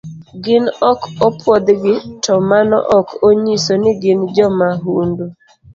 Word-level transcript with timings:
Gin 0.43 0.63
ok 0.91 0.99
opuodhgi 1.27 1.93
to 2.23 2.33
mano 2.49 2.77
ok 2.97 3.07
onyiso 3.27 3.73
ni 3.81 3.91
gin 4.01 4.19
jomahundu. 4.35 5.25